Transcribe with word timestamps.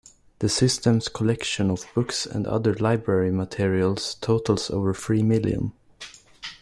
The 0.39 0.49
system's 0.49 1.09
collection 1.09 1.69
of 1.69 1.85
books 1.93 2.25
and 2.25 2.47
other 2.47 2.73
library 2.73 3.29
materials 3.29 4.15
totals 4.15 4.71
over 4.71 4.95
three 4.95 5.21
million. 5.21 5.73